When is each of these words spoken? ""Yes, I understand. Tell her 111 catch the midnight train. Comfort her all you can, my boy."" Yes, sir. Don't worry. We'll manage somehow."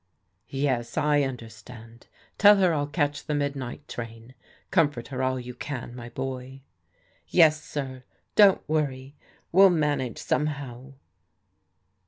""Yes, 0.47 0.97
I 0.97 1.21
understand. 1.21 2.07
Tell 2.39 2.55
her 2.55 2.71
111 2.71 2.91
catch 2.91 3.23
the 3.27 3.35
midnight 3.35 3.87
train. 3.87 4.33
Comfort 4.71 5.09
her 5.09 5.21
all 5.21 5.39
you 5.39 5.53
can, 5.53 5.95
my 5.95 6.09
boy."" 6.09 6.61
Yes, 7.27 7.63
sir. 7.63 8.03
Don't 8.35 8.67
worry. 8.67 9.13
We'll 9.51 9.69
manage 9.69 10.17
somehow." 10.17 10.93